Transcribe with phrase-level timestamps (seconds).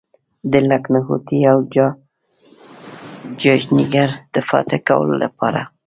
[0.51, 1.57] د لکهنوتي او
[3.41, 5.61] جاجینګر د فتح کولو لپاره.